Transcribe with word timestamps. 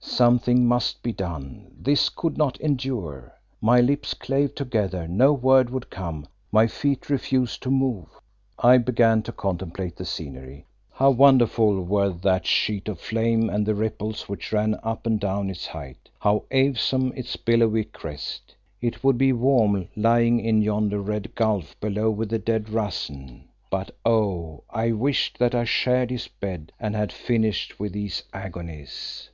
Something 0.00 0.64
must 0.64 1.02
be 1.02 1.12
done, 1.12 1.72
this 1.76 2.08
could 2.08 2.38
not 2.38 2.56
endure. 2.60 3.34
My 3.60 3.80
lips 3.80 4.14
clave 4.14 4.54
together, 4.54 5.08
no 5.08 5.32
word 5.32 5.70
would 5.70 5.90
come; 5.90 6.28
my 6.52 6.68
feet 6.68 7.10
refused 7.10 7.64
to 7.64 7.68
move. 7.72 8.06
I 8.60 8.78
began 8.78 9.22
to 9.24 9.32
contemplate 9.32 9.96
the 9.96 10.04
scenery. 10.04 10.66
How 10.92 11.10
wonderful 11.10 11.82
were 11.82 12.10
that 12.10 12.46
sheet 12.46 12.86
of 12.86 13.00
flame, 13.00 13.50
and 13.50 13.66
the 13.66 13.74
ripples 13.74 14.28
which 14.28 14.52
ran 14.52 14.78
up 14.84 15.04
and 15.04 15.18
down 15.18 15.50
its 15.50 15.66
height. 15.66 16.08
How 16.20 16.44
awesome 16.54 17.12
its 17.16 17.34
billowy 17.34 17.82
crest. 17.82 18.54
It 18.80 19.02
would 19.02 19.18
be 19.18 19.32
warm 19.32 19.88
lying 19.96 20.38
in 20.38 20.62
yonder 20.62 21.00
red 21.02 21.34
gulf 21.34 21.74
below 21.80 22.08
with 22.08 22.28
the 22.28 22.38
dead 22.38 22.68
Rassen, 22.68 23.48
but 23.68 23.90
oh! 24.04 24.62
I 24.70 24.92
wished 24.92 25.40
that 25.40 25.56
I 25.56 25.64
shared 25.64 26.12
his 26.12 26.28
bed 26.28 26.70
and 26.78 26.94
had 26.94 27.10
finished 27.10 27.80
with 27.80 27.94
these 27.94 28.22
agonies. 28.32 29.30